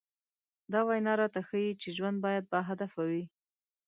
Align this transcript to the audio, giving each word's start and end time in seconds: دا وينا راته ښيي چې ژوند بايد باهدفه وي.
دا 0.71 0.79
وينا 0.87 1.13
راته 1.21 1.41
ښيي 1.47 1.69
چې 1.81 1.87
ژوند 1.97 2.17
بايد 2.25 2.43
باهدفه 2.53 3.01
وي. 3.09 3.23